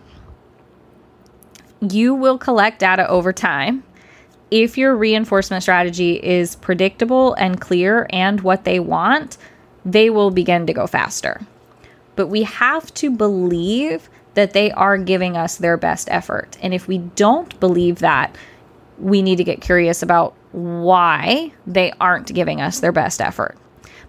You 1.80 2.14
will 2.14 2.38
collect 2.38 2.78
data 2.78 3.08
over 3.08 3.32
time. 3.32 3.82
If 4.50 4.78
your 4.78 4.94
reinforcement 4.94 5.62
strategy 5.62 6.22
is 6.22 6.56
predictable 6.56 7.34
and 7.34 7.60
clear 7.60 8.06
and 8.10 8.40
what 8.42 8.64
they 8.64 8.78
want, 8.78 9.38
they 9.84 10.08
will 10.08 10.30
begin 10.30 10.66
to 10.66 10.72
go 10.72 10.86
faster. 10.86 11.40
But 12.14 12.28
we 12.28 12.44
have 12.44 12.92
to 12.94 13.10
believe 13.10 14.08
that 14.34 14.52
they 14.52 14.70
are 14.70 14.96
giving 14.98 15.36
us 15.36 15.56
their 15.56 15.76
best 15.76 16.08
effort. 16.10 16.56
And 16.62 16.72
if 16.72 16.86
we 16.86 16.98
don't 16.98 17.58
believe 17.58 17.98
that, 17.98 18.36
we 18.98 19.22
need 19.22 19.36
to 19.36 19.44
get 19.44 19.60
curious 19.60 20.02
about 20.02 20.34
why 20.52 21.52
they 21.66 21.92
aren't 22.00 22.32
giving 22.32 22.60
us 22.60 22.80
their 22.80 22.92
best 22.92 23.20
effort. 23.20 23.56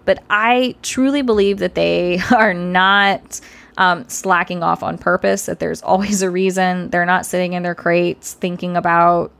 But 0.05 0.21
I 0.29 0.75
truly 0.81 1.21
believe 1.21 1.59
that 1.59 1.75
they 1.75 2.19
are 2.31 2.53
not 2.53 3.41
um, 3.77 4.08
slacking 4.08 4.63
off 4.63 4.84
on 4.84 4.98
purpose, 4.98 5.46
that 5.46 5.60
there's 5.60 5.82
always 5.84 6.22
a 6.22 6.30
reason. 6.30 6.89
They're 6.89 7.06
not 7.06 7.25
sitting 7.25 7.53
in 7.53 7.63
their 7.63 7.75
crates 7.75 8.34
thinking 8.34 8.77
about, 8.77 9.32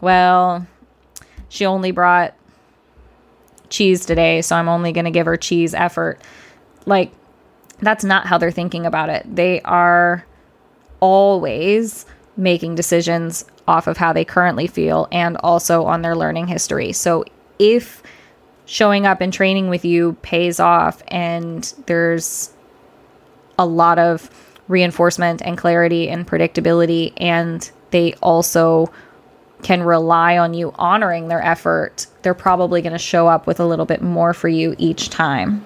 well, 0.00 0.66
she 1.48 1.66
only 1.66 1.90
brought 1.90 2.34
cheese 3.68 4.04
today, 4.04 4.42
so 4.42 4.56
I'm 4.56 4.68
only 4.68 4.92
going 4.92 5.04
to 5.04 5.10
give 5.10 5.26
her 5.26 5.36
cheese 5.36 5.74
effort. 5.74 6.20
Like, 6.86 7.12
that's 7.78 8.04
not 8.04 8.26
how 8.26 8.38
they're 8.38 8.50
thinking 8.50 8.86
about 8.86 9.08
it. 9.08 9.24
They 9.34 9.60
are 9.62 10.24
always 11.00 12.06
making 12.36 12.74
decisions 12.74 13.44
off 13.66 13.86
of 13.86 13.96
how 13.96 14.12
they 14.12 14.24
currently 14.24 14.66
feel 14.66 15.08
and 15.12 15.36
also 15.38 15.84
on 15.84 16.02
their 16.02 16.16
learning 16.16 16.46
history. 16.46 16.92
So 16.92 17.24
if 17.58 18.02
showing 18.66 19.06
up 19.06 19.20
and 19.20 19.32
training 19.32 19.68
with 19.68 19.84
you 19.84 20.16
pays 20.22 20.60
off 20.60 21.02
and 21.08 21.72
there's 21.86 22.52
a 23.60 23.66
lot 23.66 23.98
of 23.98 24.30
reinforcement 24.68 25.42
and 25.42 25.58
clarity 25.58 26.08
and 26.08 26.26
predictability 26.26 27.12
and 27.18 27.70
they 27.90 28.14
also 28.14 28.90
can 29.62 29.82
rely 29.82 30.38
on 30.38 30.54
you 30.54 30.72
honoring 30.76 31.28
their 31.28 31.44
effort, 31.44 32.06
they're 32.22 32.32
probably 32.32 32.80
going 32.80 32.94
to 32.94 32.98
show 32.98 33.28
up 33.28 33.46
with 33.46 33.60
a 33.60 33.66
little 33.66 33.84
bit 33.84 34.00
more 34.00 34.32
for 34.32 34.48
you 34.48 34.74
each 34.78 35.10
time. 35.10 35.62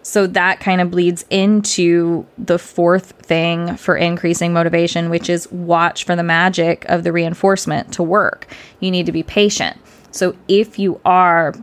So 0.00 0.26
that 0.28 0.60
kind 0.60 0.80
of 0.80 0.90
bleeds 0.90 1.26
into 1.28 2.24
the 2.38 2.58
fourth 2.58 3.10
thing 3.20 3.76
for 3.76 3.96
increasing 3.96 4.52
motivation, 4.52 5.10
which 5.10 5.28
is 5.28 5.50
watch 5.50 6.04
for 6.04 6.16
the 6.16 6.22
magic 6.22 6.86
of 6.86 7.02
the 7.02 7.12
reinforcement 7.12 7.92
to 7.94 8.02
work. 8.02 8.46
You 8.80 8.90
need 8.90 9.04
to 9.06 9.12
be 9.12 9.24
patient. 9.24 9.76
So 10.12 10.34
if 10.48 10.78
you 10.78 11.00
are 11.04 11.54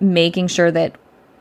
making 0.00 0.48
sure 0.48 0.72
that 0.72 0.96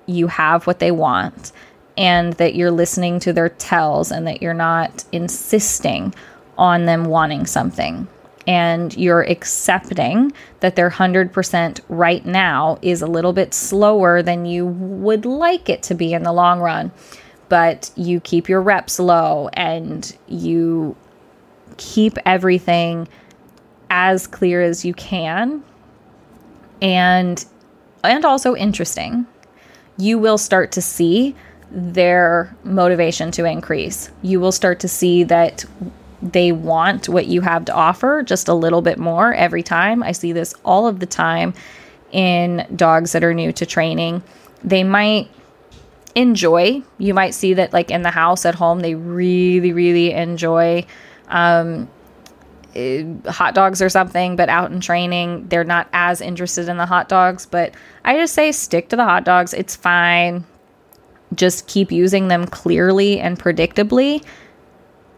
you 0.06 0.28
have 0.28 0.68
what 0.68 0.80
they 0.80 0.92
want 0.92 1.52
and 1.98 2.34
that 2.34 2.56
you're 2.56 2.72
listening 2.72 3.20
to 3.20 3.34
their 3.34 3.50
tells 3.50 4.12
and 4.12 4.26
that 4.28 4.42
you're 4.42 4.54
not 4.54 5.04
insisting 5.12 6.14
on 6.58 6.86
them 6.86 7.06
wanting 7.06 7.46
something, 7.46 8.08
and 8.48 8.96
you're 8.98 9.22
accepting 9.24 10.32
that 10.60 10.76
their 10.76 10.90
100% 10.90 11.80
right 11.90 12.26
now 12.26 12.78
is 12.82 13.02
a 13.02 13.08
little 13.08 13.34
bit 13.34 13.54
slower 13.54 14.22
than 14.22 14.46
you 14.46 14.66
would 14.66 15.26
like 15.26 15.70
it 15.70 15.84
to 15.84 15.94
be 15.96 16.14
in 16.14 16.24
the 16.24 16.34
long 16.34 16.60
run, 16.60 16.92
but 17.50 17.92
you 17.96 18.20
keep 18.20 18.50
your 18.50 18.62
reps 18.62 19.00
low 19.00 19.50
and 19.54 20.16
you 20.28 20.96
keep 21.78 22.18
everything 22.26 23.08
as 23.90 24.28
clear 24.28 24.62
as 24.62 24.86
you 24.86 24.94
can. 24.94 25.64
And 26.82 27.44
and 28.04 28.26
also 28.26 28.56
interesting 28.56 29.28
you 29.98 30.18
will 30.18 30.38
start 30.38 30.72
to 30.72 30.82
see 30.82 31.36
their 31.74 32.54
motivation 32.66 33.32
to 33.32 33.46
increase 33.46 34.12
you 34.22 34.40
will 34.40 34.52
start 34.52 34.80
to 34.82 34.88
see 34.90 35.24
that 35.24 35.66
they 36.22 36.52
want 36.52 37.10
what 37.10 37.28
you 37.28 37.42
have 37.42 37.66
to 37.66 37.74
offer 37.74 38.22
just 38.24 38.48
a 38.48 38.54
little 38.54 38.82
bit 38.82 38.98
more 38.98 39.34
every 39.34 39.64
time. 39.64 40.04
I 40.04 40.12
see 40.12 40.32
this 40.32 40.54
all 40.64 40.88
of 40.88 41.00
the 41.00 41.06
time 41.06 41.54
in 42.12 42.68
dogs 42.76 43.14
that 43.14 43.24
are 43.24 43.34
new 43.34 43.52
to 43.54 43.66
training. 43.66 44.22
They 44.64 44.84
might 44.84 45.30
enjoy, 46.14 46.84
you 46.98 47.14
might 47.14 47.34
see 47.34 47.54
that 47.56 47.74
like 47.74 47.90
in 47.90 48.04
the 48.04 48.12
house 48.12 48.46
at 48.46 48.56
home, 48.56 48.82
they 48.82 48.96
really, 48.96 49.74
really 49.74 50.12
enjoy 50.12 50.86
um, 51.30 51.90
eh, 52.76 53.04
hot 53.28 53.56
dogs 53.56 53.82
or 53.82 53.90
something, 53.90 54.36
but 54.36 54.50
out 54.50 54.72
in 54.72 54.80
training, 54.80 55.48
they're 55.48 55.64
not 55.64 55.88
as 55.94 56.22
interested 56.22 56.70
in 56.70 56.78
the 56.78 56.86
hot 56.86 57.10
dogs. 57.10 57.46
But 57.48 57.74
I 58.06 58.18
just 58.18 58.34
say 58.34 58.52
stick 58.52 58.90
to 58.90 58.96
the 58.96 59.06
hot 59.06 59.24
dogs. 59.24 59.54
It's 59.54 59.76
fine. 59.76 60.46
Just 61.36 61.68
keep 61.68 61.92
using 61.92 62.28
them 62.28 62.46
clearly 62.46 63.20
and 63.20 63.40
predictably 63.40 64.24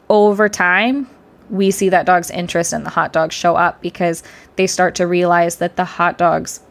over 0.09 0.47
time, 0.47 1.09
we 1.49 1.71
see 1.71 1.89
that 1.89 2.05
dog's 2.05 2.29
interest 2.29 2.73
in 2.73 2.83
the 2.83 2.89
hot 2.89 3.13
dogs 3.13 3.35
show 3.35 3.55
up 3.55 3.81
because 3.81 4.23
they 4.55 4.67
start 4.67 4.95
to 4.95 5.07
realize 5.07 5.57
that 5.57 5.75
the 5.75 5.85
hot 5.85 6.17
dogs 6.17 6.61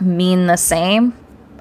mean 0.00 0.46
the 0.46 0.56
same 0.56 1.14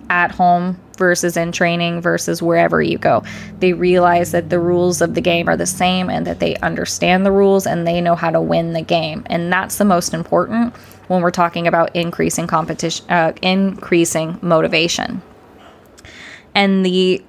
at 0.10 0.32
home 0.32 0.80
versus 0.98 1.38
in 1.38 1.52
training 1.52 2.02
versus 2.02 2.41
wherever 2.41 2.82
you 2.82 2.98
go. 2.98 3.24
They 3.60 3.74
realize 3.74 4.32
that 4.32 4.50
the 4.50 4.60
rules 4.60 5.02
of 5.02 5.13
the 5.15 5.22
game 5.22 5.48
are 5.48 5.58
the 5.58 5.65
same 5.65 6.10
and 6.10 6.26
that 6.26 6.39
they 6.39 6.56
understand 6.58 7.26
the 7.26 7.32
rules 7.32 7.67
and 7.67 7.86
they 7.86 8.02
know 8.02 8.15
how 8.15 8.32
to 8.32 8.41
win 8.41 8.74
the 8.74 8.82
game. 8.82 9.24
And 9.28 9.52
that's 9.52 9.78
the 9.78 9.86
most 9.86 10.13
important 10.13 10.76
when 11.08 11.22
we're 11.22 11.32
talking 11.32 11.67
about 11.67 11.96
increasing 11.96 12.48
competition, 12.48 13.10
uh, 13.10 13.34
increasing 13.41 14.39
motivation. 14.41 15.22
And 16.58 16.84
the 16.84 17.24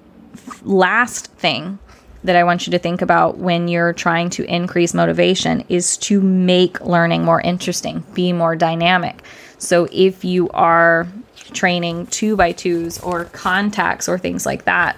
last 0.62 1.26
thing 1.32 1.78
that 2.24 2.34
I 2.34 2.44
want 2.44 2.66
you 2.66 2.70
to 2.70 2.78
think 2.78 3.02
about 3.02 3.36
when 3.36 3.68
you're 3.68 3.92
trying 3.92 4.30
to 4.30 4.44
increase 4.44 4.94
motivation 4.94 5.66
is 5.68 5.98
to 5.98 6.22
make 6.22 6.80
learning 6.80 7.26
more 7.26 7.42
interesting, 7.42 8.02
be 8.14 8.32
more 8.32 8.56
dynamic. 8.56 9.22
So 9.58 9.86
if 9.92 10.24
you 10.24 10.48
are 10.54 11.06
training 11.52 12.06
two 12.06 12.36
by 12.36 12.52
twos 12.52 12.98
or 13.00 13.26
contacts 13.26 14.08
or 14.08 14.16
things 14.18 14.46
like 14.46 14.64
that, 14.64 14.96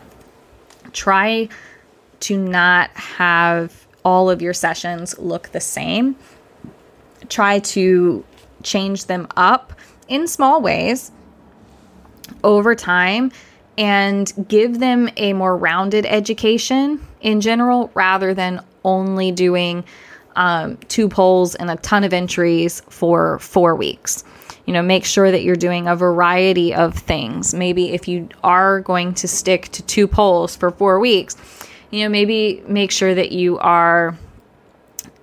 try 0.93 1.49
to 2.21 2.39
not 2.39 2.91
have 2.91 3.85
all 4.05 4.31
of 4.31 4.41
your 4.41 4.55
sessions 4.55 5.19
look 5.19 5.49
the 5.49 5.61
same. 5.61 6.15
Try 7.29 7.59
to 7.59 8.25
change 8.63 9.07
them 9.07 9.27
up 9.37 9.73
in 10.07 10.29
small 10.29 10.63
ways 10.63 11.11
over 12.45 12.77
time 12.77 13.33
and 13.79 14.33
give 14.49 14.79
them 14.79 15.09
a 15.17 15.33
more 15.33 15.57
rounded 15.57 16.07
education 16.07 17.05
in 17.21 17.41
general 17.41 17.91
rather 17.95 18.35
than 18.35 18.63
only 18.85 19.33
doing 19.33 19.85
um, 20.37 20.77
two 20.89 21.09
poles 21.09 21.55
and 21.55 21.71
a 21.71 21.77
ton 21.77 22.05
of 22.05 22.13
entries 22.13 22.81
for 22.89 23.39
four 23.39 23.75
weeks. 23.75 24.25
You 24.67 24.75
know, 24.75 24.83
make 24.83 25.05
sure 25.05 25.31
that 25.31 25.43
you're 25.43 25.57
doing 25.57 25.89
a 25.89 25.97
variety 25.97 26.75
of 26.75 26.95
things. 26.95 27.55
Maybe 27.55 27.91
if 27.93 28.07
you 28.07 28.29
are 28.45 28.81
going 28.81 29.15
to 29.15 29.29
stick 29.29 29.69
to 29.73 29.83
two 29.83 30.07
poles 30.07 30.55
for 30.55 30.71
four 30.71 31.01
weeks, 31.01 31.37
you 31.91 32.05
know, 32.05 32.09
maybe 32.09 32.63
make 32.69 32.93
sure 32.93 33.15
that 33.15 33.33
you 33.33 33.59
are 33.59 34.17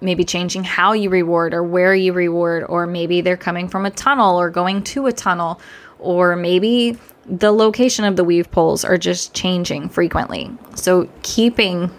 maybe 0.01 0.23
changing 0.23 0.63
how 0.63 0.93
you 0.93 1.09
reward 1.09 1.53
or 1.53 1.63
where 1.63 1.95
you 1.95 2.13
reward, 2.13 2.65
or 2.67 2.85
maybe 2.87 3.21
they're 3.21 3.37
coming 3.37 3.67
from 3.67 3.85
a 3.85 3.91
tunnel 3.91 4.39
or 4.39 4.49
going 4.49 4.83
to 4.83 5.07
a 5.07 5.11
tunnel, 5.11 5.59
or 5.99 6.35
maybe 6.35 6.97
the 7.25 7.51
location 7.51 8.05
of 8.05 8.15
the 8.15 8.23
weave 8.23 8.49
poles 8.51 8.85
are 8.85 8.97
just 8.97 9.33
changing 9.33 9.89
frequently. 9.89 10.51
So, 10.75 11.09
keeping 11.23 11.91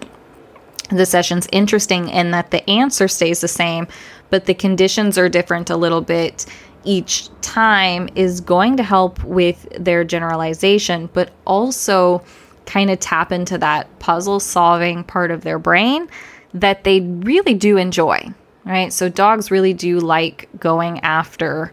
the 0.91 1.05
sessions 1.05 1.47
interesting 1.53 2.09
in 2.09 2.31
that 2.31 2.51
the 2.51 2.69
answer 2.69 3.09
stays 3.09 3.41
the 3.41 3.49
same, 3.49 3.87
but 4.31 4.47
the 4.47 4.55
conditions 4.55 5.19
are 5.19 5.29
different 5.29 5.69
a 5.69 5.77
little 5.77 6.01
bit 6.01 6.47
each 6.85 7.29
time 7.43 8.09
is 8.15 8.41
going 8.41 8.77
to 8.77 8.83
help 8.83 9.23
with 9.25 9.69
their 9.79 10.05
generalization, 10.05 11.11
but 11.13 11.31
also 11.45 12.23
kind 12.65 12.91
of 12.91 13.01
tap 13.01 13.33
into 13.33 13.59
that 13.59 13.99
puzzle 13.99 14.41
solving 14.41 15.05
part 15.05 15.31
of 15.31 15.43
their 15.43 15.59
brain 15.59 16.09
that 16.55 16.85
they 16.85 17.01
really 17.01 17.55
do 17.55 17.77
enjoy, 17.77 18.33
right? 18.65 18.93
So, 18.93 19.09
dogs 19.09 19.51
really 19.51 19.75
do 19.75 20.01
like 20.01 20.49
going 20.59 21.01
after 21.01 21.73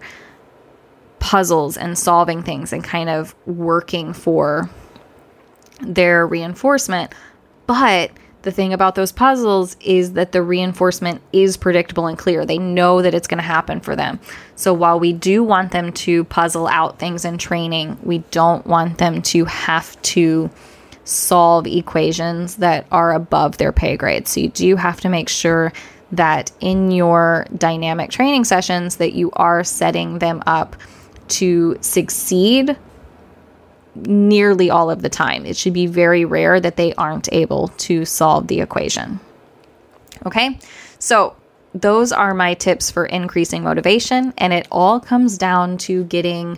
puzzles 1.19 1.77
and 1.77 1.97
solving 1.97 2.43
things 2.43 2.71
and 2.71 2.83
kind 2.83 3.09
of 3.09 3.35
working 3.47 4.13
for 4.13 4.69
their 5.81 6.27
reinforcement. 6.27 7.13
But 7.67 8.11
the 8.43 8.51
thing 8.51 8.73
about 8.73 8.93
those 8.93 9.11
puzzles 9.11 9.75
is 9.79 10.13
that 10.13 10.31
the 10.31 10.43
reinforcement 10.43 11.21
is 11.33 11.57
predictable 11.57 12.05
and 12.05 12.15
clear. 12.15 12.45
They 12.45 12.59
know 12.59 13.01
that 13.01 13.15
it's 13.15 13.27
going 13.27 13.39
to 13.39 13.43
happen 13.43 13.79
for 13.79 13.95
them. 13.95 14.19
So 14.55 14.71
while 14.71 14.99
we 14.99 15.13
do 15.13 15.43
want 15.43 15.71
them 15.71 15.91
to 15.93 16.25
puzzle 16.25 16.67
out 16.67 16.99
things 16.99 17.25
in 17.25 17.39
training, 17.39 17.97
we 18.03 18.19
don't 18.29 18.65
want 18.67 18.99
them 18.99 19.23
to 19.23 19.45
have 19.45 19.99
to 20.03 20.51
solve 21.05 21.65
equations 21.67 22.57
that 22.57 22.85
are 22.91 23.13
above 23.13 23.57
their 23.57 23.71
pay 23.71 23.95
grade. 23.95 24.27
So 24.27 24.41
you 24.41 24.49
do 24.49 24.75
have 24.75 24.99
to 25.01 25.09
make 25.09 25.29
sure 25.29 25.71
that 26.11 26.51
in 26.59 26.91
your 26.91 27.47
dynamic 27.57 28.09
training 28.09 28.43
sessions 28.43 28.97
that 28.97 29.13
you 29.13 29.31
are 29.33 29.63
setting 29.63 30.19
them 30.19 30.43
up 30.45 30.75
to 31.27 31.77
succeed 31.81 32.77
nearly 33.95 34.69
all 34.69 34.91
of 34.91 35.01
the 35.01 35.09
time. 35.09 35.45
It 35.45 35.55
should 35.55 35.73
be 35.73 35.87
very 35.87 36.25
rare 36.25 36.59
that 36.59 36.75
they 36.75 36.93
aren't 36.95 37.31
able 37.31 37.69
to 37.69 38.05
solve 38.05 38.47
the 38.47 38.61
equation. 38.61 39.19
Okay, 40.25 40.59
so 40.99 41.35
those 41.73 42.11
are 42.11 42.33
my 42.33 42.53
tips 42.53 42.91
for 42.91 43.05
increasing 43.05 43.63
motivation, 43.63 44.33
and 44.37 44.53
it 44.53 44.67
all 44.71 44.99
comes 44.99 45.37
down 45.37 45.77
to 45.79 46.03
getting 46.05 46.57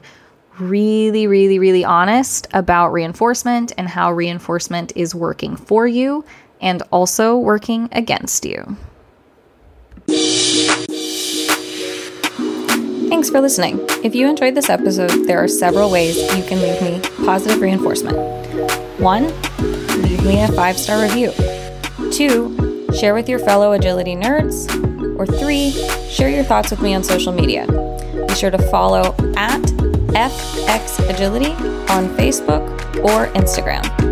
really, 0.60 1.28
really, 1.28 1.60
really 1.60 1.84
honest 1.84 2.48
about 2.54 2.92
reinforcement 2.92 3.72
and 3.78 3.88
how 3.88 4.12
reinforcement 4.12 4.94
is 4.96 5.14
working 5.14 5.56
for 5.56 5.88
you 5.88 6.26
and 6.62 6.82
also 6.92 7.38
working 7.38 7.90
against 7.92 8.46
you. 8.46 8.78
Thanks 13.10 13.30
for 13.30 13.42
listening. 13.42 13.80
If 14.04 14.16
you 14.16 14.28
enjoyed 14.28 14.56
this 14.56 14.70
episode, 14.70 15.26
there 15.28 15.42
are 15.44 15.48
several 15.48 15.90
ways 15.90 16.18
you 16.36 16.44
can 16.44 16.62
leave 16.62 16.82
me 16.82 17.26
positive 17.26 17.62
reinforcement. 17.62 18.18
One, 19.00 19.28
leave 20.02 20.24
me 20.26 20.42
a 20.42 20.48
five 20.50 20.78
star 20.78 21.02
review. 21.02 21.32
Two, 22.12 22.88
share 22.98 23.14
with 23.14 23.30
your 23.30 23.40
fellow 23.40 23.74
agility 23.74 24.16
nerds. 24.16 24.68
Or 25.18 25.26
three, 25.26 25.72
share 26.10 26.30
your 26.30 26.44
thoughts 26.44 26.70
with 26.70 26.82
me 26.82 26.94
on 26.94 27.04
social 27.04 27.34
media. 27.34 27.66
Be 28.28 28.36
sure 28.36 28.52
to 28.52 28.60
follow 28.70 29.16
at 29.36 29.77
FX 30.10 31.00
Agility 31.10 31.52
on 31.92 32.08
Facebook 32.18 32.64
or 33.04 33.28
Instagram. 33.34 34.07